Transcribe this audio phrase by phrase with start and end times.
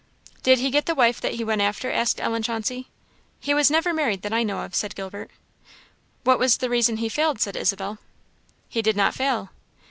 [0.41, 2.87] "Did he get the wife that he went after?" asked Ellen Chauncey.
[3.39, 5.29] "He was never married that I know of," said Gilbert.
[6.23, 7.99] "What was the reason he failed?" said Isabel.
[8.67, 9.51] "He did not fail."